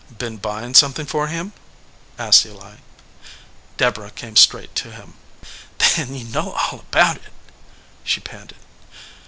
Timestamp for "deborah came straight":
3.77-4.73